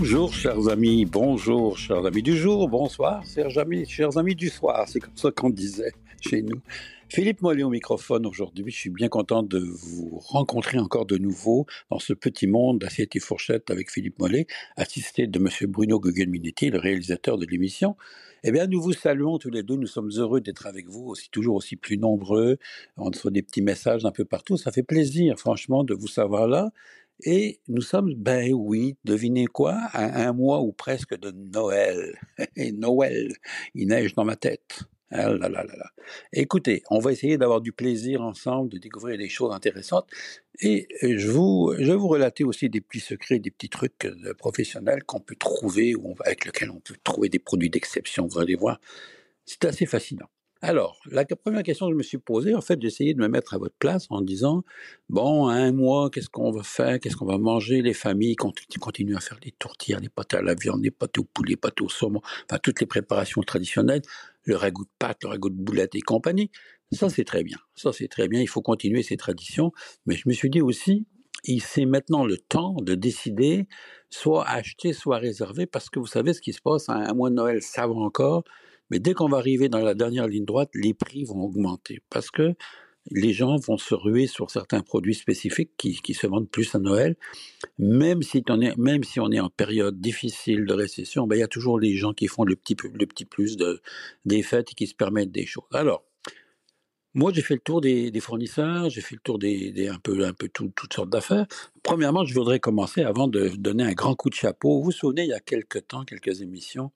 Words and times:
Bonjour 0.00 0.32
chers 0.32 0.68
amis, 0.68 1.04
bonjour 1.04 1.76
chers 1.76 2.06
amis 2.06 2.22
du 2.22 2.34
jour, 2.34 2.70
bonsoir 2.70 3.22
chers 3.26 3.58
amis, 3.58 3.84
chers 3.84 4.16
amis 4.16 4.34
du 4.34 4.48
soir, 4.48 4.88
c'est 4.88 4.98
comme 4.98 5.14
ça 5.14 5.30
qu'on 5.30 5.50
disait 5.50 5.92
chez 6.22 6.40
nous. 6.40 6.58
Philippe 7.10 7.42
Mollet 7.42 7.64
au 7.64 7.68
microphone 7.68 8.24
aujourd'hui, 8.24 8.64
je 8.72 8.78
suis 8.78 8.88
bien 8.88 9.08
content 9.08 9.42
de 9.42 9.58
vous 9.58 10.18
rencontrer 10.24 10.78
encore 10.78 11.04
de 11.04 11.18
nouveau 11.18 11.66
dans 11.90 11.98
ce 11.98 12.14
petit 12.14 12.46
monde 12.46 12.78
d'assiette 12.78 13.14
et 13.14 13.20
fourchette 13.20 13.70
avec 13.70 13.90
Philippe 13.90 14.18
Mollet, 14.18 14.46
assisté 14.76 15.26
de 15.26 15.38
monsieur 15.38 15.66
Bruno 15.66 16.00
Gugelminetti, 16.00 16.70
le 16.70 16.78
réalisateur 16.78 17.36
de 17.36 17.44
l'émission. 17.44 17.94
Eh 18.42 18.52
bien, 18.52 18.66
nous 18.68 18.80
vous 18.80 18.94
saluons 18.94 19.36
tous 19.36 19.50
les 19.50 19.62
deux, 19.62 19.76
nous 19.76 19.86
sommes 19.86 20.10
heureux 20.16 20.40
d'être 20.40 20.66
avec 20.66 20.88
vous, 20.88 21.08
aussi 21.08 21.28
toujours 21.28 21.56
aussi 21.56 21.76
plus 21.76 21.98
nombreux, 21.98 22.56
on 22.96 23.10
reçoit 23.10 23.30
des 23.30 23.42
petits 23.42 23.60
messages 23.60 24.06
un 24.06 24.12
peu 24.12 24.24
partout, 24.24 24.56
ça 24.56 24.72
fait 24.72 24.82
plaisir 24.82 25.38
franchement 25.38 25.84
de 25.84 25.92
vous 25.92 26.08
savoir 26.08 26.48
là. 26.48 26.70
Et 27.24 27.60
nous 27.68 27.82
sommes, 27.82 28.14
ben 28.14 28.52
oui, 28.52 28.96
devinez 29.04 29.46
quoi, 29.46 29.74
à 29.92 30.28
un 30.28 30.32
mois 30.32 30.60
ou 30.60 30.72
presque 30.72 31.18
de 31.18 31.30
Noël. 31.30 32.18
Et 32.56 32.72
Noël, 32.72 33.32
il 33.74 33.88
neige 33.88 34.14
dans 34.14 34.24
ma 34.24 34.36
tête. 34.36 34.80
Ah 35.12 35.28
là 35.28 35.48
là 35.48 35.64
là. 35.64 35.90
Écoutez, 36.32 36.84
on 36.88 37.00
va 37.00 37.10
essayer 37.10 37.36
d'avoir 37.36 37.60
du 37.60 37.72
plaisir 37.72 38.22
ensemble, 38.22 38.70
de 38.70 38.78
découvrir 38.78 39.18
des 39.18 39.28
choses 39.28 39.52
intéressantes. 39.52 40.08
Et 40.60 40.86
je, 41.02 41.28
vous, 41.28 41.74
je 41.76 41.90
vais 41.90 41.96
vous 41.96 42.06
relater 42.06 42.44
aussi 42.44 42.70
des 42.70 42.80
petits 42.80 43.00
secrets, 43.00 43.40
des 43.40 43.50
petits 43.50 43.68
trucs 43.68 44.04
euh, 44.04 44.34
professionnels 44.34 45.02
qu'on 45.02 45.18
peut 45.20 45.34
trouver, 45.34 45.96
ou 45.96 46.14
avec 46.24 46.44
lesquels 46.44 46.70
on 46.70 46.78
peut 46.78 46.94
trouver 47.02 47.28
des 47.28 47.40
produits 47.40 47.70
d'exception, 47.70 48.28
vous 48.28 48.38
allez 48.38 48.54
voir. 48.54 48.80
C'est 49.46 49.64
assez 49.64 49.86
fascinant. 49.86 50.28
Alors, 50.62 51.00
la 51.10 51.24
première 51.24 51.62
question 51.62 51.86
que 51.86 51.92
je 51.92 51.96
me 51.96 52.02
suis 52.02 52.18
posée, 52.18 52.54
en 52.54 52.60
fait, 52.60 52.76
d'essayer 52.76 53.14
de 53.14 53.20
me 53.20 53.28
mettre 53.28 53.54
à 53.54 53.58
votre 53.58 53.74
place 53.78 54.06
en 54.10 54.20
disant, 54.20 54.62
bon, 55.08 55.48
un 55.48 55.72
mois, 55.72 56.10
qu'est-ce 56.10 56.28
qu'on 56.28 56.50
va 56.50 56.62
faire, 56.62 57.00
qu'est-ce 57.00 57.16
qu'on 57.16 57.24
va 57.24 57.38
manger, 57.38 57.80
les 57.80 57.94
familles 57.94 58.36
continuent 58.36 59.16
à 59.16 59.20
faire 59.20 59.38
des 59.40 59.52
tourtières, 59.52 60.02
des 60.02 60.10
pâtes 60.10 60.34
à 60.34 60.42
la 60.42 60.54
viande, 60.54 60.82
des 60.82 60.90
pâtes 60.90 61.16
au 61.16 61.24
poulet, 61.24 61.54
des 61.54 61.56
pâtes 61.56 61.80
au 61.80 61.88
saumon, 61.88 62.20
enfin, 62.44 62.58
toutes 62.62 62.80
les 62.80 62.86
préparations 62.86 63.40
traditionnelles, 63.40 64.02
le 64.44 64.54
ragoût 64.54 64.84
de 64.84 64.90
pâte, 64.98 65.22
le 65.22 65.30
ragoût 65.30 65.48
de 65.48 65.54
boulettes 65.54 65.94
et 65.94 66.02
compagnie. 66.02 66.50
Ça, 66.92 67.08
c'est 67.08 67.24
très 67.24 67.42
bien. 67.42 67.58
Ça, 67.74 67.92
c'est 67.94 68.08
très 68.08 68.28
bien. 68.28 68.42
Il 68.42 68.48
faut 68.48 68.62
continuer 68.62 69.02
ces 69.02 69.16
traditions. 69.16 69.72
Mais 70.04 70.16
je 70.16 70.28
me 70.28 70.34
suis 70.34 70.50
dit 70.50 70.60
aussi, 70.60 71.06
c'est 71.60 71.86
maintenant 71.86 72.26
le 72.26 72.36
temps 72.36 72.74
de 72.82 72.94
décider 72.94 73.66
soit 74.10 74.46
acheter, 74.46 74.92
soit 74.92 75.18
réserver, 75.18 75.64
parce 75.64 75.88
que 75.88 75.98
vous 75.98 76.06
savez 76.06 76.34
ce 76.34 76.42
qui 76.42 76.52
se 76.52 76.60
passe, 76.60 76.90
un 76.90 77.14
mois 77.14 77.30
de 77.30 77.36
Noël, 77.36 77.62
ça 77.62 77.86
va 77.86 77.94
encore, 77.94 78.44
mais 78.90 78.98
dès 78.98 79.14
qu'on 79.14 79.28
va 79.28 79.38
arriver 79.38 79.68
dans 79.68 79.80
la 79.80 79.94
dernière 79.94 80.26
ligne 80.26 80.44
droite, 80.44 80.70
les 80.74 80.94
prix 80.94 81.24
vont 81.24 81.42
augmenter 81.42 82.00
parce 82.10 82.30
que 82.30 82.54
les 83.10 83.32
gens 83.32 83.56
vont 83.56 83.78
se 83.78 83.94
ruer 83.94 84.26
sur 84.26 84.50
certains 84.50 84.82
produits 84.82 85.14
spécifiques 85.14 85.72
qui, 85.76 86.14
se 86.14 86.26
vendent 86.26 86.50
plus 86.50 86.74
à 86.74 86.78
Noël. 86.78 87.16
Même 87.78 88.22
si, 88.22 88.42
on 88.48 88.60
est, 88.60 88.76
même 88.76 89.04
si 89.04 89.20
on 89.20 89.30
est 89.30 89.40
en 89.40 89.48
période 89.48 90.00
difficile 90.00 90.64
de 90.66 90.74
récession, 90.74 91.26
ben, 91.26 91.36
il 91.36 91.40
y 91.40 91.44
a 91.44 91.48
toujours 91.48 91.78
les 91.80 91.96
gens 91.96 92.12
qui 92.12 92.28
font 92.28 92.44
le 92.44 92.56
petit, 92.56 92.76
le 92.92 93.06
petit 93.06 93.24
plus 93.24 93.56
de, 93.56 93.80
des 94.24 94.42
fêtes 94.42 94.72
et 94.72 94.74
qui 94.74 94.86
se 94.86 94.94
permettent 94.94 95.32
des 95.32 95.46
choses. 95.46 95.64
Alors, 95.72 96.04
moi, 97.14 97.32
j'ai 97.34 97.42
fait 97.42 97.54
le 97.54 97.60
tour 97.60 97.80
des, 97.80 98.12
fournisseurs, 98.20 98.88
j'ai 98.88 99.00
fait 99.00 99.16
le 99.16 99.20
tour 99.20 99.38
des, 99.38 99.88
un 99.88 99.98
peu, 99.98 100.24
un 100.24 100.32
peu 100.32 100.48
tout, 100.48 100.70
toutes 100.76 100.94
sortes 100.94 101.10
d'affaires. 101.10 101.46
Premièrement, 101.82 102.24
je 102.24 102.34
voudrais 102.34 102.60
commencer 102.60 103.02
avant 103.02 103.26
de 103.26 103.48
donner 103.48 103.82
un 103.82 103.94
grand 103.94 104.14
coup 104.14 104.30
de 104.30 104.34
chapeau. 104.34 104.78
Vous 104.78 104.84
vous 104.84 104.92
souvenez, 104.92 105.24
il 105.24 105.30
y 105.30 105.32
a 105.32 105.40
quelques 105.40 105.88
temps, 105.88 106.04
quelques 106.04 106.42
émissions, 106.42 106.92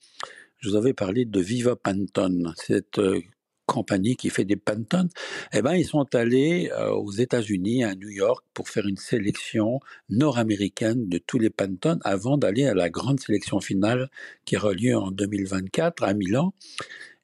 je 0.64 0.70
vous 0.70 0.76
avais 0.76 0.94
parlé 0.94 1.26
de 1.26 1.40
Viva 1.40 1.76
Pantone, 1.76 2.54
cette 2.56 2.98
euh, 2.98 3.20
compagnie 3.66 4.16
qui 4.16 4.30
fait 4.30 4.46
des 4.46 4.56
Pantone. 4.56 5.10
Eh 5.52 5.60
ben, 5.60 5.74
ils 5.74 5.84
sont 5.84 6.14
allés 6.14 6.70
euh, 6.72 6.88
aux 6.92 7.12
États-Unis, 7.12 7.84
à 7.84 7.94
New 7.94 8.08
York, 8.08 8.42
pour 8.54 8.70
faire 8.70 8.86
une 8.86 8.96
sélection 8.96 9.80
nord-américaine 10.08 11.06
de 11.06 11.18
tous 11.18 11.38
les 11.38 11.50
Pantone 11.50 11.98
avant 12.02 12.38
d'aller 12.38 12.64
à 12.64 12.72
la 12.72 12.88
grande 12.88 13.20
sélection 13.20 13.60
finale 13.60 14.08
qui 14.46 14.56
aura 14.56 14.72
lieu 14.72 14.96
en 14.96 15.10
2024 15.10 16.02
à 16.02 16.14
Milan. 16.14 16.54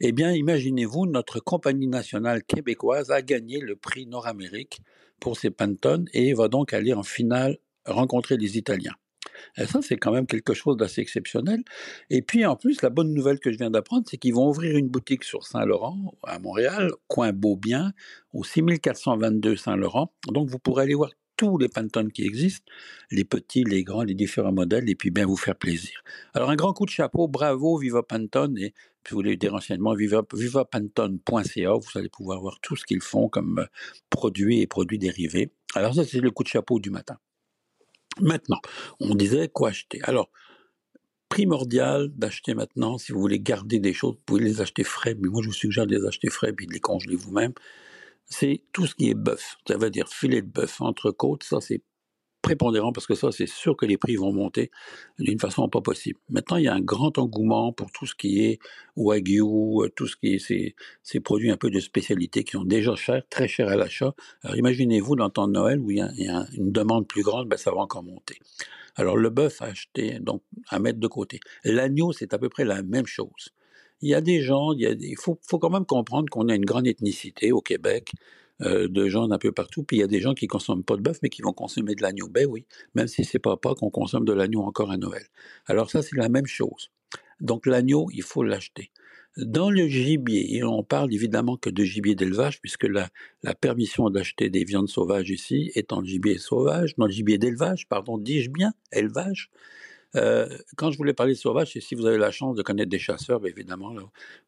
Eh 0.00 0.12
bien, 0.12 0.32
imaginez-vous, 0.32 1.06
notre 1.06 1.40
compagnie 1.40 1.88
nationale 1.88 2.42
québécoise 2.42 3.10
a 3.10 3.22
gagné 3.22 3.60
le 3.60 3.74
prix 3.74 4.04
Nord-Amérique 4.04 4.82
pour 5.18 5.38
ses 5.38 5.50
Pantone 5.50 6.04
et 6.12 6.34
va 6.34 6.48
donc 6.48 6.74
aller 6.74 6.92
en 6.92 7.04
finale 7.04 7.56
rencontrer 7.86 8.36
les 8.36 8.58
Italiens. 8.58 8.96
Et 9.56 9.66
ça, 9.66 9.80
c'est 9.82 9.96
quand 9.96 10.12
même 10.12 10.26
quelque 10.26 10.54
chose 10.54 10.76
d'assez 10.76 11.00
exceptionnel. 11.00 11.62
Et 12.10 12.22
puis, 12.22 12.44
en 12.46 12.56
plus, 12.56 12.82
la 12.82 12.90
bonne 12.90 13.12
nouvelle 13.12 13.40
que 13.40 13.52
je 13.52 13.58
viens 13.58 13.70
d'apprendre, 13.70 14.04
c'est 14.08 14.16
qu'ils 14.16 14.34
vont 14.34 14.48
ouvrir 14.48 14.76
une 14.76 14.88
boutique 14.88 15.24
sur 15.24 15.46
Saint-Laurent, 15.46 16.14
à 16.24 16.38
Montréal, 16.38 16.90
coin 17.08 17.32
Beaubien, 17.32 17.92
au 18.32 18.44
6422 18.44 19.56
Saint-Laurent. 19.56 20.12
Donc, 20.28 20.48
vous 20.48 20.58
pourrez 20.58 20.84
aller 20.84 20.94
voir 20.94 21.10
tous 21.36 21.56
les 21.56 21.68
Pantone 21.68 22.12
qui 22.12 22.22
existent, 22.22 22.70
les 23.10 23.24
petits, 23.24 23.64
les 23.64 23.82
grands, 23.82 24.02
les 24.02 24.14
différents 24.14 24.52
modèles, 24.52 24.90
et 24.90 24.94
puis 24.94 25.10
bien 25.10 25.24
vous 25.24 25.38
faire 25.38 25.56
plaisir. 25.56 26.02
Alors, 26.34 26.50
un 26.50 26.54
grand 26.54 26.74
coup 26.74 26.84
de 26.84 26.90
chapeau, 26.90 27.28
bravo, 27.28 27.78
Viva 27.78 28.02
Pantone, 28.02 28.58
et 28.58 28.74
si 29.06 29.12
vous 29.12 29.16
voulez 29.16 29.38
des 29.38 29.48
renseignements, 29.48 29.94
viva, 29.94 30.22
vivapantone.ca, 30.34 31.72
vous 31.72 31.98
allez 31.98 32.10
pouvoir 32.10 32.40
voir 32.40 32.58
tout 32.60 32.76
ce 32.76 32.84
qu'ils 32.84 33.00
font 33.00 33.30
comme 33.30 33.66
produits 34.10 34.60
et 34.60 34.66
produits 34.66 34.98
dérivés. 34.98 35.50
Alors 35.74 35.94
ça, 35.94 36.04
c'est 36.04 36.20
le 36.20 36.30
coup 36.30 36.42
de 36.42 36.48
chapeau 36.48 36.78
du 36.78 36.90
matin. 36.90 37.16
Maintenant, 38.18 38.60
on 38.98 39.14
disait 39.14 39.48
quoi 39.48 39.68
acheter. 39.68 40.00
Alors, 40.02 40.30
primordial 41.28 42.08
d'acheter 42.10 42.54
maintenant, 42.54 42.98
si 42.98 43.12
vous 43.12 43.20
voulez 43.20 43.40
garder 43.40 43.78
des 43.78 43.92
choses, 43.92 44.16
vous 44.16 44.22
pouvez 44.26 44.42
les 44.42 44.60
acheter 44.60 44.84
frais, 44.84 45.14
mais 45.14 45.28
moi 45.28 45.42
je 45.42 45.48
vous 45.48 45.54
suggère 45.54 45.86
de 45.86 45.96
les 45.96 46.04
acheter 46.06 46.28
frais 46.28 46.52
puis 46.52 46.66
de 46.66 46.72
les 46.72 46.80
congeler 46.80 47.16
vous-même. 47.16 47.52
C'est 48.26 48.64
tout 48.72 48.86
ce 48.86 48.94
qui 48.94 49.10
est 49.10 49.14
bœuf, 49.14 49.56
ça 49.66 49.76
veut 49.76 49.90
dire 49.90 50.08
filet 50.08 50.42
de 50.42 50.48
bœuf, 50.48 50.80
entrecôte, 50.80 51.44
ça 51.44 51.60
c'est 51.60 51.82
prépondérant 52.42 52.92
parce 52.92 53.06
que 53.06 53.14
ça, 53.14 53.30
c'est 53.32 53.48
sûr 53.48 53.76
que 53.76 53.86
les 53.86 53.96
prix 53.96 54.16
vont 54.16 54.32
monter 54.32 54.70
d'une 55.18 55.38
façon 55.38 55.68
pas 55.68 55.80
possible. 55.80 56.18
Maintenant, 56.28 56.56
il 56.56 56.64
y 56.64 56.68
a 56.68 56.74
un 56.74 56.80
grand 56.80 57.18
engouement 57.18 57.72
pour 57.72 57.90
tout 57.92 58.06
ce 58.06 58.14
qui 58.14 58.44
est 58.44 58.58
wagyu, 58.96 59.42
tout 59.96 60.06
ce 60.06 60.16
qui 60.16 60.34
est 60.34 60.38
ces, 60.38 60.74
ces 61.02 61.20
produits 61.20 61.50
un 61.50 61.56
peu 61.56 61.70
de 61.70 61.80
spécialité 61.80 62.44
qui 62.44 62.52
sont 62.52 62.64
déjà 62.64 62.94
chers, 62.96 63.22
très 63.28 63.48
chers 63.48 63.68
à 63.68 63.76
l'achat. 63.76 64.14
Alors 64.42 64.56
imaginez-vous 64.56 65.16
dans 65.16 65.26
le 65.26 65.30
temps 65.30 65.48
de 65.48 65.52
Noël 65.52 65.80
où 65.80 65.90
il 65.90 65.98
y 65.98 66.28
a, 66.28 66.46
une 66.56 66.72
demande 66.72 67.06
plus 67.06 67.22
grande, 67.22 67.48
ben 67.48 67.56
ça 67.56 67.70
va 67.70 67.78
encore 67.78 68.02
monter. 68.02 68.38
Alors 68.96 69.16
le 69.16 69.30
bœuf 69.30 69.62
à 69.62 69.66
acheter, 69.66 70.18
donc 70.20 70.42
à 70.68 70.78
mettre 70.78 70.98
de 70.98 71.06
côté. 71.06 71.40
L'agneau, 71.64 72.12
c'est 72.12 72.34
à 72.34 72.38
peu 72.38 72.48
près 72.48 72.64
la 72.64 72.82
même 72.82 73.06
chose. 73.06 73.50
Il 74.02 74.08
y 74.08 74.14
a 74.14 74.20
des 74.20 74.40
gens, 74.40 74.72
il, 74.72 74.96
il 75.00 75.16
faut, 75.18 75.38
faut 75.42 75.58
quand 75.58 75.70
même 75.70 75.84
comprendre 75.84 76.28
qu'on 76.30 76.48
a 76.48 76.54
une 76.54 76.64
grande 76.64 76.86
ethnicité 76.86 77.52
au 77.52 77.60
Québec 77.60 78.12
euh, 78.62 78.88
de 78.88 79.08
gens 79.08 79.28
d'un 79.28 79.38
peu 79.38 79.52
partout. 79.52 79.82
Puis 79.82 79.98
il 79.98 80.00
y 80.00 80.02
a 80.02 80.06
des 80.06 80.20
gens 80.20 80.34
qui 80.34 80.46
consomment 80.46 80.84
pas 80.84 80.96
de 80.96 81.02
bœuf, 81.02 81.18
mais 81.22 81.28
qui 81.28 81.42
vont 81.42 81.52
consommer 81.52 81.94
de 81.94 82.02
l'agneau. 82.02 82.28
Ben 82.28 82.46
oui, 82.46 82.66
même 82.94 83.06
si 83.06 83.24
c'est 83.24 83.38
pas 83.38 83.56
pas 83.56 83.74
qu'on 83.74 83.90
consomme 83.90 84.24
de 84.24 84.32
l'agneau 84.32 84.62
encore 84.62 84.90
à 84.90 84.96
Noël. 84.96 85.24
Alors 85.66 85.90
ça, 85.90 86.02
c'est 86.02 86.16
la 86.16 86.28
même 86.28 86.46
chose. 86.46 86.90
Donc 87.40 87.66
l'agneau, 87.66 88.08
il 88.12 88.22
faut 88.22 88.42
l'acheter. 88.42 88.90
Dans 89.36 89.70
le 89.70 89.86
gibier, 89.86 90.56
et 90.56 90.64
on 90.64 90.82
parle 90.82 91.14
évidemment 91.14 91.56
que 91.56 91.70
de 91.70 91.84
gibier 91.84 92.16
d'élevage, 92.16 92.60
puisque 92.60 92.84
la, 92.84 93.08
la 93.44 93.54
permission 93.54 94.10
d'acheter 94.10 94.50
des 94.50 94.64
viandes 94.64 94.88
sauvages 94.88 95.30
ici 95.30 95.70
est 95.74 95.92
en 95.92 96.02
gibier 96.02 96.36
sauvage, 96.36 96.96
dans 96.96 97.06
le 97.06 97.12
gibier 97.12 97.38
d'élevage, 97.38 97.88
pardon, 97.88 98.18
dis-je 98.18 98.50
bien, 98.50 98.72
élevage, 98.92 99.50
euh, 100.16 100.48
quand 100.76 100.90
je 100.90 100.98
voulais 100.98 101.14
parler 101.14 101.34
sauvage, 101.34 101.72
c'est 101.72 101.80
si 101.80 101.94
vous 101.94 102.06
avez 102.06 102.18
la 102.18 102.30
chance 102.30 102.56
de 102.56 102.62
connaître 102.62 102.90
des 102.90 102.98
chasseurs, 102.98 103.46
évidemment, 103.46 103.94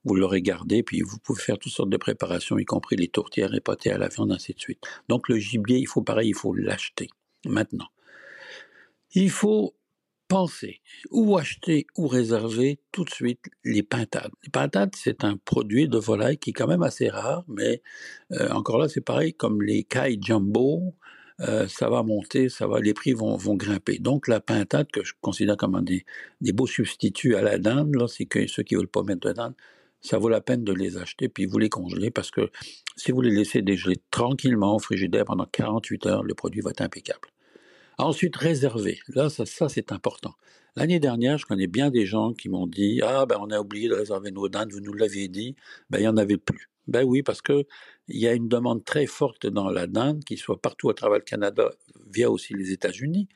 vous 0.04 0.14
l'aurez 0.14 0.42
gardé, 0.42 0.82
puis 0.82 1.02
vous 1.02 1.18
pouvez 1.18 1.40
faire 1.40 1.58
toutes 1.58 1.72
sortes 1.72 1.90
de 1.90 1.96
préparations, 1.96 2.58
y 2.58 2.64
compris 2.64 2.96
les 2.96 3.08
tourtières 3.08 3.54
et 3.54 3.90
à 3.90 3.98
la 3.98 4.08
viande, 4.08 4.32
ainsi 4.32 4.54
de 4.54 4.60
suite. 4.60 4.80
Donc 5.08 5.28
le 5.28 5.38
gibier, 5.38 5.78
il 5.78 5.86
faut 5.86 6.02
pareil, 6.02 6.30
il 6.30 6.34
faut 6.34 6.54
l'acheter. 6.54 7.08
Maintenant, 7.46 7.88
il 9.14 9.30
faut 9.30 9.74
penser 10.32 10.80
ou 11.10 11.36
acheter 11.36 11.86
ou 11.96 12.06
réserver 12.06 12.80
tout 12.90 13.04
de 13.04 13.10
suite 13.10 13.50
les 13.64 13.82
pintades. 13.82 14.30
Les 14.44 14.48
pintades, 14.48 14.94
c'est 14.96 15.24
un 15.24 15.36
produit 15.36 15.88
de 15.88 15.98
volaille 15.98 16.38
qui 16.38 16.50
est 16.50 16.52
quand 16.54 16.66
même 16.66 16.82
assez 16.82 17.10
rare, 17.10 17.44
mais 17.48 17.82
euh, 18.32 18.48
encore 18.50 18.78
là, 18.78 18.88
c'est 18.88 19.02
pareil 19.02 19.34
comme 19.34 19.60
les 19.60 19.84
cailles 19.84 20.18
jumbo, 20.22 20.94
euh, 21.42 21.66
ça 21.68 21.88
va 21.88 22.02
monter, 22.02 22.48
ça 22.48 22.66
va, 22.66 22.80
les 22.80 22.94
prix 22.94 23.12
vont, 23.12 23.36
vont 23.36 23.54
grimper. 23.54 23.98
Donc 23.98 24.28
la 24.28 24.40
pintade, 24.40 24.90
que 24.92 25.02
je 25.02 25.12
considère 25.20 25.56
comme 25.56 25.74
un 25.74 25.82
des, 25.82 26.04
des 26.40 26.52
beaux 26.52 26.66
substituts 26.66 27.34
à 27.34 27.42
la 27.42 27.58
dinde, 27.58 27.94
là, 27.96 28.06
c'est 28.08 28.26
que 28.26 28.46
ceux 28.46 28.62
qui 28.62 28.74
veulent 28.74 28.88
pas 28.88 29.02
mettre 29.02 29.28
de 29.28 29.32
dinde, 29.32 29.54
ça 30.00 30.18
vaut 30.18 30.28
la 30.28 30.40
peine 30.40 30.64
de 30.64 30.72
les 30.72 30.98
acheter, 30.98 31.28
puis 31.28 31.46
vous 31.46 31.58
les 31.58 31.68
congeler, 31.68 32.10
parce 32.10 32.30
que 32.30 32.50
si 32.96 33.12
vous 33.12 33.20
les 33.20 33.30
laissez 33.30 33.62
dégeler 33.62 33.96
tranquillement 34.10 34.76
au 34.76 34.78
frigidaire 34.78 35.24
pendant 35.24 35.46
48 35.46 36.06
heures, 36.06 36.22
le 36.22 36.34
produit 36.34 36.60
va 36.60 36.70
être 36.70 36.82
impeccable. 36.82 37.28
Ensuite, 37.98 38.36
réserver. 38.36 38.98
Là, 39.08 39.28
ça, 39.28 39.46
ça 39.46 39.68
c'est 39.68 39.92
important. 39.92 40.34
L'année 40.74 40.98
dernière, 41.00 41.38
je 41.38 41.46
connais 41.46 41.66
bien 41.66 41.90
des 41.90 42.06
gens 42.06 42.32
qui 42.32 42.48
m'ont 42.48 42.66
dit 42.66 43.00
Ah, 43.02 43.26
ben, 43.26 43.36
on 43.40 43.50
a 43.50 43.60
oublié 43.60 43.88
de 43.88 43.94
réserver 43.94 44.30
nos 44.30 44.48
dindes, 44.48 44.72
vous 44.72 44.80
nous 44.80 44.94
l'aviez 44.94 45.28
dit. 45.28 45.54
Ben, 45.90 45.98
il 45.98 46.02
n'y 46.02 46.08
en 46.08 46.16
avait 46.16 46.38
plus. 46.38 46.68
Ben 46.88 47.04
oui, 47.04 47.22
parce 47.22 47.42
que 47.42 47.64
il 48.08 48.20
y 48.20 48.26
a 48.26 48.34
une 48.34 48.48
demande 48.48 48.84
très 48.84 49.06
forte 49.06 49.46
dans 49.46 49.70
la 49.70 49.86
dinde, 49.86 50.24
qui 50.24 50.36
soit 50.36 50.60
partout 50.60 50.90
à 50.90 50.94
travers 50.94 51.18
le 51.18 51.24
Canada, 51.24 51.70
via 52.10 52.30
aussi 52.30 52.54
les 52.54 52.72
États-Unis. 52.72 53.28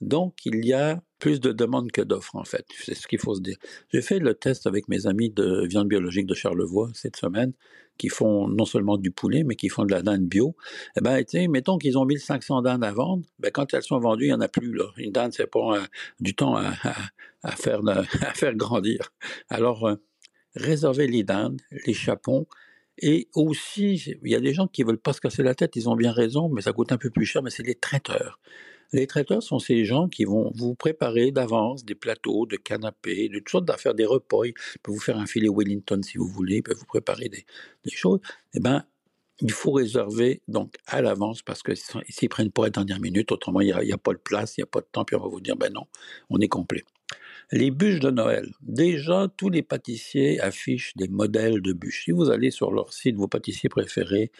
Donc, 0.00 0.34
il 0.44 0.64
y 0.64 0.72
a 0.72 1.02
plus 1.18 1.40
de 1.40 1.50
demandes 1.50 1.90
que 1.90 2.02
d'offres, 2.02 2.36
en 2.36 2.44
fait. 2.44 2.64
C'est 2.78 2.94
ce 2.94 3.08
qu'il 3.08 3.18
faut 3.18 3.34
se 3.34 3.40
dire. 3.40 3.56
J'ai 3.92 4.02
fait 4.02 4.20
le 4.20 4.34
test 4.34 4.66
avec 4.66 4.88
mes 4.88 5.06
amis 5.06 5.30
de 5.30 5.66
viande 5.66 5.88
biologique 5.88 6.26
de 6.26 6.34
Charlevoix 6.34 6.90
cette 6.94 7.16
semaine, 7.16 7.52
qui 7.96 8.08
font 8.08 8.46
non 8.46 8.64
seulement 8.64 8.96
du 8.96 9.10
poulet, 9.10 9.42
mais 9.42 9.56
qui 9.56 9.68
font 9.68 9.84
de 9.84 9.90
la 9.90 10.02
dinde 10.02 10.26
bio. 10.26 10.54
Eh 10.96 11.00
ben, 11.00 11.24
mettons 11.50 11.78
qu'ils 11.78 11.98
ont 11.98 12.04
1500 12.04 12.62
dindes 12.62 12.84
à 12.84 12.92
vendre, 12.92 13.24
ben, 13.40 13.50
quand 13.50 13.74
elles 13.74 13.82
sont 13.82 13.98
vendues, 13.98 14.26
il 14.26 14.28
n'y 14.28 14.34
en 14.34 14.40
a 14.40 14.48
plus, 14.48 14.72
là. 14.72 14.84
Une 14.96 15.10
dinde, 15.10 15.32
c'est 15.32 15.50
pas 15.50 15.84
du 16.20 16.34
temps 16.34 16.56
à, 16.56 16.72
faire, 17.56 17.80
à 17.86 18.34
faire 18.34 18.54
grandir. 18.54 19.12
Alors, 19.48 19.88
euh, 19.88 19.96
réservez 20.54 21.08
les 21.08 21.24
dindes, 21.24 21.60
les 21.86 21.94
chapons, 21.94 22.46
et 23.00 23.28
aussi, 23.34 23.94
il 24.22 24.30
y 24.30 24.34
a 24.34 24.40
des 24.40 24.54
gens 24.54 24.66
qui 24.66 24.82
veulent 24.82 24.98
pas 24.98 25.12
se 25.12 25.20
casser 25.20 25.42
la 25.42 25.54
tête, 25.54 25.76
ils 25.76 25.88
ont 25.88 25.96
bien 25.96 26.12
raison, 26.12 26.48
mais 26.48 26.62
ça 26.62 26.72
coûte 26.72 26.92
un 26.92 26.98
peu 26.98 27.10
plus 27.10 27.26
cher, 27.26 27.42
mais 27.42 27.50
c'est 27.50 27.62
les 27.62 27.74
traiteurs. 27.74 28.40
Les 28.92 29.06
traiteurs 29.06 29.42
sont 29.42 29.58
ces 29.58 29.84
gens 29.84 30.08
qui 30.08 30.24
vont 30.24 30.50
vous 30.54 30.74
préparer 30.74 31.30
d'avance 31.30 31.84
des 31.84 31.94
plateaux, 31.94 32.46
de 32.46 32.56
canapés, 32.56 33.28
de 33.28 33.38
toutes 33.38 33.50
sortes 33.50 33.64
d'affaires, 33.66 33.94
des 33.94 34.06
repas. 34.06 34.46
Ils 34.46 34.54
peuvent 34.82 34.94
vous 34.94 35.00
faire 35.00 35.18
un 35.18 35.26
filet 35.26 35.48
Wellington 35.54 36.00
si 36.02 36.16
vous 36.16 36.26
voulez, 36.26 36.56
ils 36.56 36.62
peuvent 36.62 36.78
vous 36.78 36.86
préparer 36.86 37.28
des, 37.28 37.44
choses. 37.90 38.20
Eh 38.54 38.60
ben, 38.60 38.84
il 39.40 39.52
faut 39.52 39.72
réserver 39.72 40.42
donc 40.48 40.74
à 40.86 41.02
l'avance 41.02 41.42
parce 41.42 41.62
que 41.62 41.72
s'ils 41.74 42.28
prennent 42.28 42.50
pour 42.50 42.66
être 42.66 42.74
dernière 42.74 43.00
minute, 43.00 43.30
autrement 43.30 43.60
il 43.60 43.66
n'y 43.66 43.92
a, 43.92 43.94
a, 43.94 43.98
pas 43.98 44.14
de 44.14 44.18
place, 44.18 44.56
il 44.56 44.60
n'y 44.60 44.64
a 44.64 44.66
pas 44.66 44.80
de 44.80 44.88
temps, 44.90 45.04
puis 45.04 45.16
on 45.16 45.20
va 45.20 45.28
vous 45.28 45.40
dire 45.40 45.56
ben 45.56 45.72
non, 45.72 45.86
on 46.30 46.38
est 46.38 46.48
complet. 46.48 46.84
Les 47.50 47.70
bûches 47.70 48.00
de 48.00 48.10
Noël. 48.10 48.52
Déjà, 48.60 49.26
tous 49.36 49.48
les 49.48 49.62
pâtissiers 49.62 50.38
affichent 50.40 50.94
des 50.96 51.08
modèles 51.08 51.62
de 51.62 51.72
bûches. 51.72 52.04
Si 52.04 52.10
vous 52.10 52.30
allez 52.30 52.50
sur 52.50 52.70
leur 52.70 52.92
site, 52.92 53.16
vos 53.16 53.26
pâtissiers 53.26 53.70
préférés, 53.70 54.30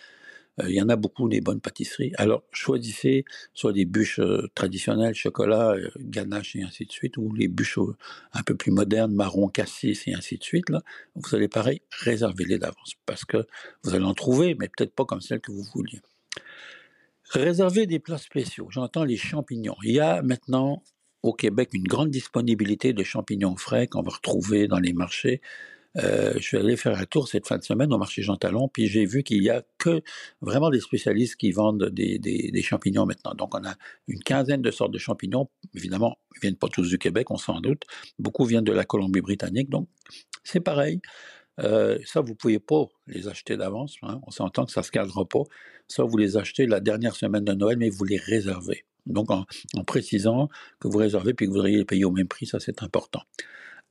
euh, 0.61 0.69
il 0.69 0.75
y 0.75 0.83
en 0.83 0.89
a 0.91 0.97
beaucoup 0.97 1.29
des 1.29 1.41
bonnes 1.41 1.61
pâtisseries. 1.61 2.13
Alors 2.17 2.43
choisissez 2.53 3.25
soit 3.55 3.73
des 3.73 3.87
bûches 3.87 4.19
euh, 4.21 4.49
traditionnelles, 4.55 5.15
chocolat, 5.15 5.73
euh, 5.73 5.89
ganache 5.99 6.57
et 6.57 6.63
ainsi 6.63 6.85
de 6.85 6.93
suite, 6.93 7.17
ou 7.17 7.33
les 7.33 7.49
bûches 7.49 7.79
un 8.33 8.43
peu 8.43 8.55
plus 8.55 8.73
modernes, 8.73 9.15
marron, 9.15 9.49
cassis 9.49 10.07
et 10.07 10.15
ainsi 10.15 10.37
de 10.37 10.45
suite. 10.45 10.69
Là, 10.69 10.83
vous 11.15 11.35
allez 11.35 11.49
pareil, 11.49 11.81
réservez-les 11.91 12.59
d'avance 12.59 12.95
parce 13.07 13.25
que 13.25 13.47
vous 13.85 13.95
allez 13.95 14.05
en 14.05 14.15
trouver, 14.15 14.55
mais 14.59 14.69
peut-être 14.69 14.95
pas 14.95 15.05
comme 15.05 15.21
celles 15.21 15.41
que 15.41 15.53
vous 15.53 15.65
vouliez. 15.75 16.01
Réservez 17.31 17.87
des 17.87 17.99
plats 17.99 18.19
spéciaux. 18.19 18.69
J'entends 18.71 19.05
les 19.05 19.19
champignons. 19.19 19.77
Il 19.83 19.93
y 19.93 20.01
a 20.01 20.23
maintenant 20.23 20.83
au 21.23 21.33
Québec 21.33 21.71
une 21.73 21.85
grande 21.85 22.11
disponibilité 22.11 22.93
de 22.93 23.03
champignons 23.03 23.57
frais 23.57 23.87
qu'on 23.87 24.03
va 24.03 24.11
retrouver 24.11 24.69
dans 24.69 24.79
les 24.79 24.93
marchés. 24.93 25.41
Euh, 25.97 26.35
je 26.37 26.41
suis 26.41 26.57
allé 26.57 26.77
faire 26.77 26.97
un 26.99 27.05
tour 27.05 27.29
cette 27.29 27.47
fin 27.47 27.57
de 27.59 27.65
semaine 27.65 27.93
au 27.93 27.99
marché 27.99 28.23
Jean 28.23 28.37
Talon, 28.37 28.69
puis 28.69 28.87
j'ai 28.87 29.05
vu 29.05 29.23
qu'il 29.23 29.43
y 29.43 29.51
a 29.51 29.65
que 29.79 30.03
vraiment 30.41 30.71
des 30.71 30.81
spécialistes 30.81 31.37
qui 31.37 31.51
vendent 31.51 31.89
des, 31.91 32.63
champignons 32.63 33.07
maintenant. 33.07 33.35
Donc 33.35 33.55
on 33.55 33.65
a 33.65 33.75
une 34.07 34.21
quinzaine 34.21 34.63
de 34.63 34.71
sortes 34.71 34.93
de 34.93 34.99
champignons. 34.99 35.49
Évidemment, 35.75 36.19
ils 36.37 36.41
viennent 36.41 36.57
pas 36.57 36.69
tous 36.69 36.89
du 36.89 36.99
Québec, 36.99 37.31
on 37.31 37.37
s'en 37.37 37.61
doute. 37.61 37.83
Beaucoup 38.19 38.45
viennent 38.45 38.65
de 38.65 38.73
la 38.73 38.85
Colombie-Britannique, 38.85 39.71
donc 39.71 39.89
c'est 40.45 40.61
pareil. 40.61 41.01
Euh, 41.61 41.99
ça, 42.05 42.21
vous 42.21 42.31
ne 42.31 42.35
pouvez 42.35 42.61
pas 42.61 42.85
les 43.09 43.27
acheter 43.27 43.57
d'avance. 43.57 43.97
Hein. 44.03 44.21
On 44.27 44.31
s'entend 44.31 44.65
que 44.67 44.73
ça 44.73 44.83
se 44.83 44.93
cadrera 44.93 45.27
pas. 45.27 45.43
Ça, 45.89 46.05
vous 46.05 46.17
les 46.17 46.37
achetez 46.37 46.67
la 46.67 46.79
dernière 46.81 47.17
semaine 47.17 47.45
de 47.45 47.55
Noël, 47.55 47.79
mais 47.79 47.91
vous 47.91 48.05
les 48.05 48.19
réservez. 48.19 48.85
Donc, 49.09 49.31
en, 49.31 49.45
précisant 49.87 50.49
que 50.81 50.89
vous 50.89 50.99
réservez 50.99 51.35
puis 51.35 51.47
que 51.47 51.51
vous 51.51 51.57
voudriez 51.57 51.79
les 51.79 51.85
payer 51.85 52.05
au 52.05 52.11
même 52.11 52.29
prix, 52.29 52.47
ça, 52.47 52.61
c'est 52.61 52.83
important 52.83 53.23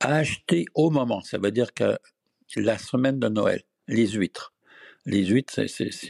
acheter 0.00 0.66
au 0.74 0.90
moment. 0.90 1.20
Ça 1.22 1.38
veut 1.38 1.50
dire 1.50 1.74
que 1.74 1.98
la 2.56 2.78
semaine 2.78 3.18
de 3.18 3.28
Noël, 3.28 3.62
les 3.86 4.08
huîtres. 4.08 4.54
Les 5.06 5.24
huîtres, 5.24 5.60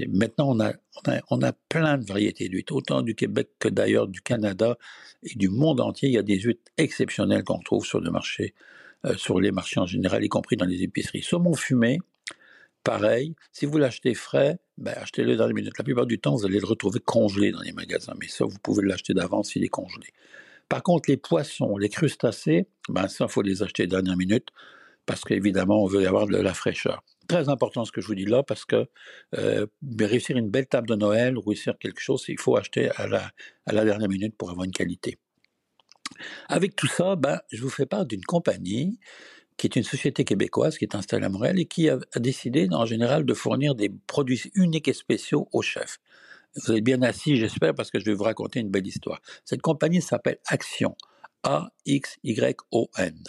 maintenant 0.09 0.51
on 0.51 0.61
a, 0.61 0.73
on 1.31 1.43
a, 1.43 1.53
plein 1.53 1.99
de 1.99 2.05
variétés 2.05 2.49
d'huîtres, 2.49 2.75
autant 2.75 3.03
du 3.03 3.15
Québec 3.15 3.51
que 3.61 3.69
d'ailleurs 3.69 4.09
du 4.09 4.21
Canada 4.21 4.77
et 5.23 5.37
du 5.37 5.49
monde 5.49 5.81
entier. 5.81 6.09
Il 6.09 6.15
y 6.15 6.19
a 6.19 6.23
des 6.23 6.41
huîtres 6.41 6.73
exceptionnelles 6.79 7.45
qu'on 7.45 7.61
trouve 7.61 7.85
sur 7.85 8.01
le 8.01 8.11
marché, 8.11 8.55
euh, 9.05 9.15
sur 9.17 9.41
les 9.41 9.53
marchés 9.53 9.79
en 9.79 9.87
général, 9.87 10.25
y 10.25 10.29
compris 10.29 10.57
dans 10.57 10.65
les 10.65 10.83
épiceries. 10.83 11.23
Saumon 11.23 11.55
fumé, 11.55 12.01
pareil. 12.83 13.37
Si 13.53 13.67
vous 13.67 13.79
l'achetez 13.79 14.15
frais, 14.15 14.59
ben, 14.79 14.95
achetez-le 14.97 15.37
dans 15.37 15.47
les 15.47 15.55
minutes. 15.55 15.77
La 15.77 15.85
plupart 15.85 16.07
du 16.07 16.19
temps, 16.19 16.37
vous 16.37 16.47
allez 16.47 16.61
le 16.61 16.67
retrouver 16.67 17.01
congelé 17.01 17.51
dans 17.51 17.61
les 17.61 17.73
magasins, 17.73 18.15
mais 18.21 18.29
ça, 18.29 18.45
vous 18.45 18.59
pouvez 18.63 18.87
l'acheter 18.87 19.13
d'avance 19.13 19.51
s'il 19.51 19.65
est 19.65 19.69
congelé. 19.69 20.07
Par 20.69 20.83
contre, 20.83 21.11
les 21.11 21.17
poissons, 21.17 21.77
les 21.77 21.89
crustacés, 21.89 22.69
ben 22.89 23.09
ça, 23.09 23.27
il 23.29 23.33
faut 23.33 23.43
les 23.43 23.63
acheter 23.63 23.87
dernière 23.87 24.17
minute 24.17 24.49
parce 25.05 25.23
qu'évidemment, 25.23 25.83
on 25.83 25.87
veut 25.87 26.07
avoir 26.07 26.27
de 26.27 26.37
la 26.37 26.55
fraîcheur. 26.55 27.03
Très 27.27 27.49
important 27.49 27.85
ce 27.85 27.93
que 27.93 28.01
je 28.01 28.07
vous 28.07 28.15
dis 28.15 28.25
là 28.25 28.43
parce 28.43 28.65
que 28.65 28.87
euh, 29.37 29.67
réussir 29.99 30.37
une 30.37 30.51
belle 30.51 30.67
table 30.67 30.89
de 30.89 30.95
Noël, 30.95 31.37
réussir 31.39 31.77
quelque 31.79 32.01
chose, 32.01 32.25
il 32.29 32.39
faut 32.39 32.57
acheter 32.57 32.91
à 32.97 33.07
la, 33.07 33.31
à 33.67 33.73
la 33.73 33.85
dernière 33.85 34.09
minute 34.09 34.37
pour 34.37 34.51
avoir 34.51 34.65
une 34.65 34.73
qualité. 34.73 35.19
Avec 36.49 36.77
tout 36.77 36.87
ça, 36.87 37.17
ben, 37.17 37.41
je 37.51 37.63
vous 37.63 37.71
fais 37.71 37.87
part 37.87 38.07
d'une 38.07 38.25
compagnie 38.25 38.99
qui 39.59 39.67
est 39.67 39.77
une 39.77 39.83
société 39.83 40.25
québécoise 40.25 40.79
qui 40.79 40.85
est 40.85 40.95
installée 40.95 41.27
à 41.27 41.29
Montréal 41.29 41.59
et 41.59 41.67
qui 41.67 41.91
a, 41.91 41.99
décidé 42.17 42.69
en 42.71 42.87
général 42.87 43.27
de 43.27 43.35
fournir 43.35 43.75
des 43.75 43.91
produits 43.91 44.51
uniques 44.55 44.89
et 44.89 44.95
spéciaux 44.95 45.49
aux 45.53 45.63
chefs. 45.63 45.99
Vous 46.55 46.73
êtes 46.73 46.85
bien 46.85 47.03
assis, 47.03 47.37
j'espère, 47.37 47.75
parce 47.75 47.91
que 47.91 47.99
je 47.99 48.05
vais 48.05 48.15
vous 48.15 48.25
raconter 48.25 48.61
une 48.61 48.71
belle 48.71 48.87
histoire. 48.87 49.21
Cette 49.45 49.61
compagnie 49.61 50.01
s'appelle 50.01 50.39
Action. 50.47 50.97
A-X-Y-O-N. 51.43 53.23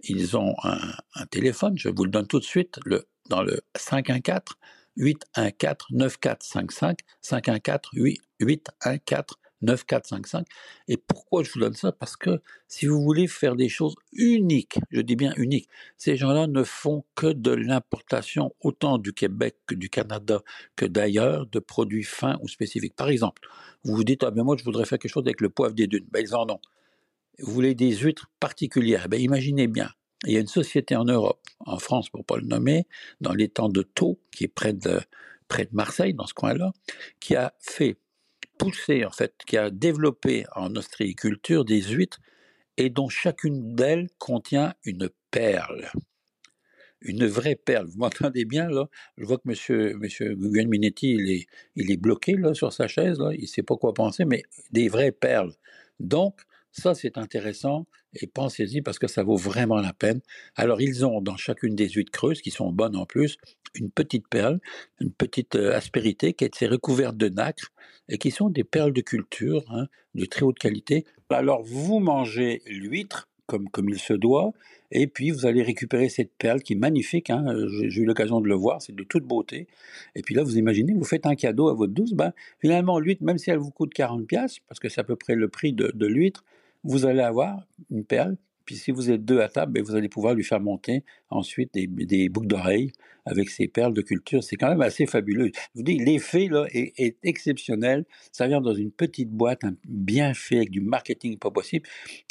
Ils 0.00 0.36
ont 0.36 0.54
un, 0.62 1.26
téléphone, 1.30 1.78
je 1.78 1.88
vous 1.88 2.04
le 2.04 2.10
donne 2.10 2.26
tout 2.26 2.40
de 2.40 2.44
suite, 2.44 2.78
le, 2.84 3.06
dans 3.28 3.42
le 3.42 3.60
514 3.76 4.56
814 4.96 5.90
9455 5.90 6.98
514 7.20 7.90
814 8.40 9.36
9455. 9.64 10.46
Et 10.88 10.96
pourquoi 10.96 11.42
je 11.42 11.50
vous 11.52 11.60
donne 11.60 11.74
ça? 11.74 11.92
Parce 11.92 12.16
que 12.16 12.40
si 12.68 12.86
vous 12.86 13.02
voulez 13.02 13.26
faire 13.26 13.56
des 13.56 13.68
choses 13.68 13.94
uniques, 14.12 14.78
je 14.90 15.00
dis 15.00 15.16
bien 15.16 15.32
uniques, 15.36 15.68
ces 15.96 16.16
gens-là 16.16 16.46
ne 16.46 16.62
font 16.62 17.04
que 17.14 17.26
de 17.26 17.50
l'importation 17.50 18.54
autant 18.60 18.98
du 18.98 19.12
Québec 19.12 19.56
que 19.66 19.74
du 19.74 19.88
Canada 19.88 20.42
que 20.76 20.86
d'ailleurs 20.86 21.46
de 21.46 21.58
produits 21.58 22.04
fins 22.04 22.38
ou 22.42 22.48
spécifiques. 22.48 22.96
Par 22.96 23.08
exemple, 23.08 23.42
vous 23.84 23.94
vous 23.94 24.04
dites, 24.04 24.22
ah 24.24 24.30
ben 24.30 24.44
moi 24.44 24.56
je 24.58 24.64
voudrais 24.64 24.84
faire 24.84 24.98
quelque 24.98 25.12
chose 25.12 25.26
avec 25.26 25.40
le 25.40 25.50
poivre 25.50 25.74
des 25.74 25.86
dunes. 25.86 26.06
Ben 26.10 26.20
ils 26.20 26.34
en 26.34 26.48
ont. 26.48 26.60
Vous 27.40 27.52
voulez 27.52 27.74
des 27.74 27.96
huîtres 27.96 28.30
particulières. 28.40 29.08
Ben 29.08 29.20
imaginez 29.20 29.66
bien, 29.66 29.90
il 30.26 30.32
y 30.32 30.36
a 30.36 30.40
une 30.40 30.46
société 30.46 30.96
en 30.96 31.04
Europe, 31.04 31.40
en 31.60 31.78
France 31.78 32.08
pour 32.08 32.24
pas 32.24 32.36
le 32.36 32.46
nommer, 32.46 32.86
dans 33.20 33.32
l'étang 33.32 33.68
de 33.68 33.82
Thau, 33.82 34.18
qui 34.32 34.44
est 34.44 34.48
près 34.48 34.72
de, 34.72 35.00
près 35.48 35.64
de 35.64 35.74
Marseille, 35.74 36.14
dans 36.14 36.26
ce 36.26 36.34
coin-là, 36.34 36.72
qui 37.20 37.36
a 37.36 37.54
fait 37.60 37.98
poussé, 38.58 39.04
en 39.04 39.10
fait, 39.10 39.34
qui 39.46 39.56
a 39.56 39.70
développé 39.70 40.44
en 40.54 40.74
ostréiculture 40.76 41.64
des 41.64 41.82
huîtres 41.82 42.20
et 42.76 42.90
dont 42.90 43.08
chacune 43.08 43.74
d'elles 43.74 44.08
contient 44.18 44.74
une 44.84 45.08
perle. 45.30 45.90
Une 47.00 47.26
vraie 47.26 47.56
perle. 47.56 47.86
Vous 47.86 47.98
m'entendez 47.98 48.44
bien, 48.44 48.68
là? 48.68 48.88
Je 49.18 49.24
vois 49.24 49.36
que 49.36 49.46
monsieur, 49.46 49.94
monsieur 49.98 50.34
Minetti, 50.36 51.10
il 51.12 51.30
est, 51.30 51.46
il 51.76 51.90
est 51.90 51.96
bloqué, 51.96 52.34
là, 52.34 52.54
sur 52.54 52.72
sa 52.72 52.88
chaise, 52.88 53.18
là. 53.18 53.30
Il 53.34 53.46
sait 53.46 53.62
pas 53.62 53.76
quoi 53.76 53.92
penser, 53.92 54.24
mais 54.24 54.42
des 54.70 54.88
vraies 54.88 55.12
perles. 55.12 55.52
Donc, 56.00 56.40
ça, 56.76 56.92
c'est 56.94 57.18
intéressant 57.18 57.86
et 58.14 58.26
pensez-y 58.26 58.82
parce 58.82 58.98
que 58.98 59.06
ça 59.06 59.22
vaut 59.22 59.36
vraiment 59.36 59.80
la 59.80 59.92
peine. 59.92 60.20
Alors, 60.56 60.80
ils 60.80 61.06
ont 61.06 61.20
dans 61.20 61.36
chacune 61.36 61.76
des 61.76 61.88
huîtres 61.88 62.10
creuses, 62.10 62.42
qui 62.42 62.50
sont 62.50 62.72
bonnes 62.72 62.96
en 62.96 63.06
plus, 63.06 63.38
une 63.76 63.90
petite 63.90 64.26
perle, 64.28 64.58
une 65.00 65.12
petite 65.12 65.54
euh, 65.54 65.76
aspérité 65.76 66.32
qui 66.32 66.44
est 66.44 66.66
recouverte 66.66 67.16
de 67.16 67.28
nacre 67.28 67.70
et 68.08 68.18
qui 68.18 68.32
sont 68.32 68.50
des 68.50 68.64
perles 68.64 68.92
de 68.92 69.02
culture 69.02 69.64
hein, 69.70 69.86
de 70.16 70.24
très 70.24 70.42
haute 70.42 70.58
qualité. 70.58 71.04
Alors, 71.30 71.62
vous 71.62 72.00
mangez 72.00 72.60
l'huître 72.66 73.28
comme, 73.46 73.68
il 73.88 73.98
se 73.98 74.14
doit, 74.14 74.52
et 74.90 75.06
puis 75.06 75.30
vous 75.30 75.44
allez 75.44 75.62
récupérer 75.62 76.08
cette 76.08 76.32
perle 76.38 76.62
qui 76.62 76.72
est 76.72 76.76
magnifique, 76.76 77.28
hein, 77.28 77.44
j'ai 77.68 78.00
eu 78.00 78.06
l'occasion 78.06 78.40
de 78.40 78.48
le 78.48 78.54
voir, 78.54 78.80
c'est 78.80 78.94
de 78.94 79.04
toute 79.04 79.24
beauté, 79.24 79.66
et 80.14 80.22
puis 80.22 80.34
là 80.34 80.42
vous 80.42 80.56
imaginez, 80.56 80.94
vous 80.94 81.04
faites 81.04 81.26
un 81.26 81.34
cadeau 81.34 81.68
à 81.68 81.74
votre 81.74 81.92
douce, 81.92 82.14
ben, 82.14 82.32
finalement 82.58 82.98
l'huître, 82.98 83.22
même 83.22 83.36
si 83.36 83.50
elle 83.50 83.58
vous 83.58 83.70
coûte 83.70 83.92
40 83.92 84.26
pièces 84.26 84.60
parce 84.66 84.80
que 84.80 84.88
c'est 84.88 85.02
à 85.02 85.04
peu 85.04 85.14
près 85.14 85.34
le 85.34 85.48
prix 85.48 85.74
de 85.74 86.06
l'huître, 86.06 86.42
vous 86.84 87.06
allez 87.06 87.20
avoir 87.22 87.66
une 87.90 88.04
perle, 88.04 88.36
puis 88.64 88.76
si 88.76 88.90
vous 88.90 89.10
êtes 89.10 89.24
deux 89.24 89.40
à 89.40 89.48
table, 89.48 89.72
ben, 89.72 89.82
vous 89.82 89.94
allez 89.94 90.08
pouvoir 90.08 90.34
lui 90.34 90.44
faire 90.44 90.60
monter 90.60 91.04
ensuite 91.30 91.72
des, 91.74 92.28
boucles 92.28 92.46
d'oreilles 92.46 92.92
avec 93.26 93.48
ces 93.48 93.68
perles 93.68 93.94
de 93.94 94.02
culture. 94.02 94.44
C'est 94.44 94.56
quand 94.56 94.68
même 94.68 94.82
assez 94.82 95.06
fabuleux. 95.06 95.50
Je 95.54 95.60
vous 95.80 95.82
dis, 95.82 95.98
l'effet 95.98 96.48
là 96.48 96.66
est, 96.70 97.16
exceptionnel. 97.22 98.04
Ça 98.32 98.46
vient 98.46 98.60
dans 98.60 98.74
une 98.74 98.90
petite 98.90 99.30
boîte, 99.30 99.62
bien 99.88 100.34
fait, 100.34 100.56
avec 100.56 100.70
du 100.70 100.80
marketing 100.80 101.38
pas 101.38 101.50
possible. 101.50 101.86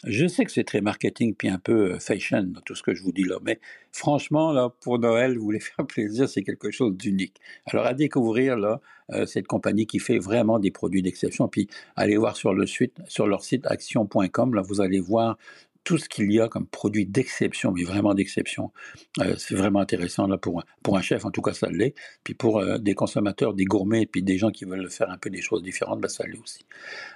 Je 0.06 0.28
sais 0.28 0.46
que 0.46 0.52
c'est 0.52 0.64
très 0.64 0.82
marketing, 0.82 1.36
puis 1.36 1.50
un 1.50 1.60
peu 1.60 1.94
euh, 1.94 2.00
fashion, 2.00 2.44
dans 2.44 2.62
tout 2.62 2.76
ce 2.76 2.84
que 2.84 2.94
je 2.94 3.04
vous 3.04 3.12
dis 3.12 3.24
là, 3.24 3.38
mais 3.44 3.60
franchement, 3.92 4.52
là, 4.52 4.70
pour 4.82 5.00
Noël, 5.00 5.38
vous 5.38 5.44
voulez 5.44 5.60
faire 5.60 5.86
plaisir, 5.86 6.30
c'est 6.30 6.44
quelque 6.44 6.72
chose 6.72 6.96
d'unique. 6.96 7.36
Alors 7.66 7.86
à 7.86 7.94
découvrir, 7.94 8.58
là, 8.58 8.82
euh, 9.12 9.26
cette 9.26 9.48
compagnie 9.48 9.86
qui 9.86 10.00
fait 10.00 10.18
vraiment 10.18 10.60
des 10.60 10.72
produits 10.72 11.02
d'exception. 11.02 11.48
Puis 11.50 11.68
allez 11.96 12.16
voir 12.16 12.38
sur, 12.38 12.54
le 12.54 12.66
sur 12.66 13.28
leur 13.28 13.44
site 13.44 13.66
action.com, 13.66 14.54
là, 14.54 14.62
vous 14.62 14.82
allez 14.82 15.00
voir 15.00 15.38
tout 15.84 15.98
ce 15.98 16.08
qu'il 16.08 16.32
y 16.32 16.40
a 16.40 16.48
comme 16.48 16.68
produit 16.68 17.06
d'exception, 17.06 17.72
mais 17.72 17.84
vraiment 17.84 18.14
d'exception. 18.14 18.72
Euh, 19.20 19.36
c'est 19.38 19.56
vraiment 19.56 19.80
intéressant 19.80 20.28
pour 20.38 20.98
un, 20.98 21.02
chef, 21.02 21.26
en 21.26 21.32
tout 21.32 21.42
cas 21.42 21.54
ça 21.54 21.70
l'est. 21.70 21.94
Puis 22.24 22.34
pour 22.34 22.60
euh, 22.60 22.78
des 22.78 22.94
consommateurs, 22.94 23.54
des 23.54 23.66
gourmets, 23.66 24.04
et 24.04 24.06
puis 24.06 24.24
des 24.24 24.38
gens 24.38 24.52
qui 24.52 24.66
veulent 24.66 24.90
faire 24.90 25.10
un 25.10 25.18
peu 25.18 25.30
des 25.30 25.42
choses 25.42 25.62
différentes, 25.62 26.00
ben, 26.00 26.08
ça 26.08 26.26
l'est 26.26 26.40
aussi. 26.40 26.66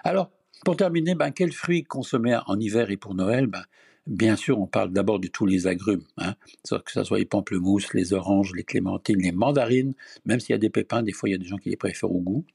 Alors, 0.03 0.31
Pour 0.65 0.75
terminer, 0.75 1.15
ben, 1.15 1.31
quels 1.31 1.53
fruits 1.53 1.83
consommer 1.83 2.37
en 2.47 2.59
hiver 2.59 2.89
et 2.89 2.97
pour 2.97 3.13
Noël? 3.13 3.47
Ben, 3.47 3.63
Bien 4.07 4.37
sûr, 4.37 4.57
on 4.57 4.67
parle 4.67 4.93
d'abord 4.93 5.19
de 5.19 5.27
tous 5.27 5.45
les 5.45 5.67
agrumes, 5.67 6.03
hein, 6.17 6.35
que 6.63 6.91
ce 6.91 7.03
soit 7.03 7.19
les 7.19 7.25
pamplemousses, 7.25 7.93
les 7.93 8.13
oranges, 8.13 8.53
les 8.55 8.63
clémentines, 8.63 9.21
les 9.21 9.33
mandarines, 9.33 9.93
même 10.25 10.39
s'il 10.39 10.51
y 10.51 10.55
a 10.55 10.57
des 10.57 10.69
pépins, 10.69 11.03
des 11.03 11.11
fois 11.11 11.27
il 11.27 11.33
y 11.33 11.35
a 11.35 11.37
des 11.37 11.45
gens 11.45 11.57
qui 11.57 11.69
les 11.69 11.75
préfèrent 11.75 12.13
au 12.13 12.21
goût. 12.21 12.45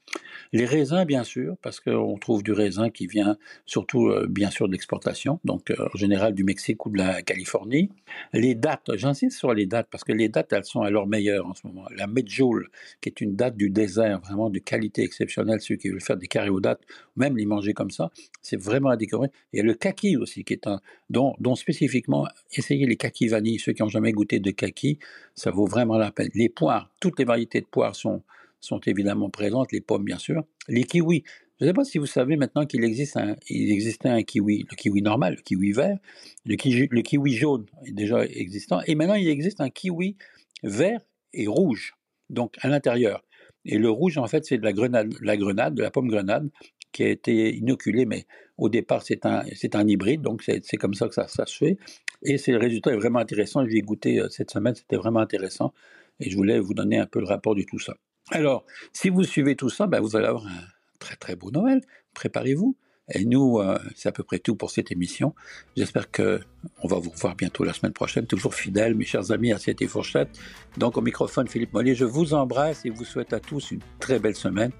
Les 0.51 0.65
raisins, 0.65 1.05
bien 1.05 1.23
sûr, 1.23 1.55
parce 1.61 1.79
qu'on 1.79 2.17
trouve 2.17 2.41
du 2.41 2.53
raisin 2.53 2.89
qui 2.89 3.05
vient 3.05 3.37
surtout, 3.67 4.07
euh, 4.07 4.25
bien 4.27 4.49
sûr, 4.49 4.67
de 4.67 4.71
l'exportation, 4.71 5.39
donc 5.45 5.69
euh, 5.69 5.75
en 5.93 5.97
général 5.97 6.33
du 6.33 6.43
Mexique 6.43 6.87
ou 6.87 6.89
de 6.89 6.97
la 6.97 7.21
Californie. 7.21 7.91
Les 8.33 8.55
dates, 8.55 8.89
j'insiste 8.95 9.37
sur 9.37 9.53
les 9.53 9.67
dates, 9.67 9.87
parce 9.91 10.03
que 10.03 10.11
les 10.11 10.29
dates, 10.29 10.53
elles 10.53 10.65
sont 10.65 10.81
à 10.81 10.89
leur 10.89 11.05
meilleur 11.05 11.45
en 11.45 11.53
ce 11.53 11.67
moment. 11.67 11.85
La 11.95 12.07
Medjool, 12.07 12.69
qui 12.99 13.09
est 13.09 13.21
une 13.21 13.35
date 13.35 13.57
du 13.57 13.69
désert, 13.69 14.21
vraiment 14.21 14.49
de 14.49 14.57
qualité 14.57 15.03
exceptionnelle, 15.03 15.61
ceux 15.61 15.75
qui 15.75 15.89
veulent 15.89 16.01
faire 16.01 16.17
des 16.17 16.27
carrés 16.27 16.49
aux 16.49 16.61
dates, 16.61 16.81
même 17.15 17.37
les 17.37 17.45
manger 17.45 17.73
comme 17.73 17.91
ça, 17.91 18.09
c'est 18.41 18.59
vraiment 18.59 18.89
à 18.89 18.97
décorer. 18.97 19.29
Et 19.53 19.61
le 19.61 19.75
kaki 19.75 20.17
aussi, 20.17 20.43
qui 20.43 20.53
est 20.53 20.65
un, 20.65 20.81
dont 21.09 21.35
dont 21.43 21.55
spécifiquement, 21.55 22.25
essayez 22.51 22.87
les 22.87 22.95
kakis 22.95 23.27
vanille. 23.27 23.59
Ceux 23.59 23.73
qui 23.73 23.83
n'ont 23.83 23.89
jamais 23.89 24.11
goûté 24.11 24.39
de 24.39 24.49
kaki, 24.49 24.97
ça 25.35 25.51
vaut 25.51 25.67
vraiment 25.67 25.97
la 25.97 26.11
peine. 26.11 26.29
Les 26.33 26.49
poires, 26.49 26.89
toutes 26.99 27.19
les 27.19 27.25
variétés 27.25 27.61
de 27.61 27.67
poires 27.67 27.95
sont, 27.95 28.23
sont 28.59 28.79
évidemment 28.79 29.29
présentes, 29.29 29.71
les 29.71 29.81
pommes 29.81 30.05
bien 30.05 30.17
sûr. 30.17 30.43
Les 30.67 30.85
kiwis, 30.85 31.23
je 31.59 31.65
ne 31.65 31.69
sais 31.69 31.73
pas 31.73 31.83
si 31.83 31.97
vous 31.99 32.07
savez 32.07 32.35
maintenant 32.35 32.65
qu'il 32.65 32.83
existe 32.83 33.17
un, 33.17 33.35
il 33.47 33.71
existait 33.71 34.09
un 34.09 34.23
kiwi, 34.23 34.65
le 34.69 34.75
kiwi 34.75 35.01
normal, 35.01 35.35
le 35.35 35.41
kiwi 35.41 35.71
vert, 35.71 35.97
le 36.45 36.55
kiwi, 36.55 37.33
jaune 37.33 37.65
est 37.85 37.91
déjà 37.91 38.25
existant, 38.25 38.81
et 38.87 38.95
maintenant 38.95 39.15
il 39.15 39.27
existe 39.27 39.61
un 39.61 39.69
kiwi 39.69 40.17
vert 40.63 40.99
et 41.33 41.47
rouge, 41.47 41.93
donc 42.29 42.55
à 42.61 42.69
l'intérieur. 42.69 43.23
Et 43.65 43.77
le 43.77 43.89
rouge, 43.89 44.17
en 44.17 44.27
fait, 44.27 44.43
c'est 44.45 44.57
de 44.57 44.63
la 44.63 44.73
grenade, 44.73 45.13
la 45.21 45.37
grenade, 45.37 45.75
de 45.75 45.81
la 45.81 45.91
pomme 45.91 46.09
grenade, 46.09 46.49
qui 46.91 47.03
a 47.03 47.09
été 47.09 47.55
inoculé, 47.55 48.05
mais 48.05 48.25
au 48.57 48.69
départ 48.69 49.01
c'est 49.01 49.25
un, 49.25 49.43
un 49.73 49.87
hybride, 49.87 50.21
donc 50.21 50.43
c'est, 50.43 50.77
comme 50.77 50.93
ça 50.93 51.07
que 51.07 51.13
ça, 51.13 51.27
se 51.27 51.57
fait. 51.57 51.77
Et 52.23 52.37
le 52.47 52.57
résultat 52.57 52.91
est 52.91 52.97
vraiment 52.97 53.19
intéressant. 53.19 53.65
Je 53.65 53.69
l'ai 53.69 53.81
goûté 53.81 54.19
euh, 54.19 54.29
cette 54.29 54.51
semaine, 54.51 54.75
c'était 54.75 54.95
vraiment 54.95 55.19
intéressant. 55.19 55.73
Et 56.19 56.29
je 56.29 56.37
voulais 56.37 56.59
vous 56.59 56.73
donner 56.73 56.97
un 56.97 57.05
peu 57.05 57.19
le 57.19 57.25
rapport 57.25 57.55
de 57.55 57.63
tout 57.63 57.79
ça. 57.79 57.95
Alors, 58.31 58.65
si 58.93 59.09
vous 59.09 59.23
suivez 59.23 59.55
tout 59.55 59.69
ça, 59.69 59.87
ben, 59.87 59.99
vous 59.99 60.15
allez 60.15 60.27
avoir 60.27 60.47
un 60.47 60.63
très 60.99 61.15
très 61.15 61.35
beau 61.35 61.51
Noël. 61.51 61.81
Préparez-vous. 62.13 62.77
Et 63.13 63.25
nous, 63.25 63.59
euh, 63.59 63.77
c'est 63.95 64.07
à 64.07 64.11
peu 64.13 64.23
près 64.23 64.39
tout 64.39 64.55
pour 64.55 64.71
cette 64.71 64.91
émission. 64.91 65.35
J'espère 65.75 66.09
que 66.09 66.39
on 66.81 66.87
va 66.87 66.97
vous 66.99 67.09
revoir 67.09 67.35
bientôt 67.35 67.65
la 67.65 67.73
semaine 67.73 67.91
prochaine, 67.91 68.25
toujours 68.25 68.55
fidèle, 68.55 68.95
mes 68.95 69.03
chers 69.03 69.31
amis, 69.31 69.51
à 69.51 69.57
et 69.67 69.87
Fourchette. 69.87 70.29
Donc 70.77 70.97
au 70.97 71.01
microphone, 71.01 71.47
Philippe 71.49 71.73
Mollet, 71.73 71.95
je 71.95 72.05
vous 72.05 72.33
embrasse 72.33 72.85
et 72.85 72.89
vous 72.89 73.03
souhaite 73.03 73.33
à 73.33 73.41
tous 73.41 73.71
une 73.71 73.81
très 73.99 74.19
belle 74.19 74.35
semaine. 74.35 74.71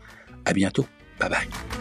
À 0.46 0.54
bientôt. 0.54 0.86
Bye 1.20 1.30
bye. 1.30 1.73